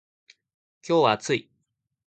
[0.81, 1.51] 今日は暑い。